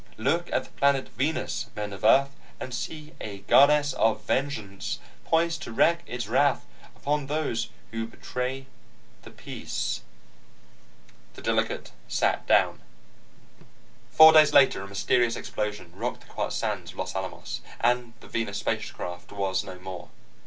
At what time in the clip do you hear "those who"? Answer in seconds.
7.27-8.07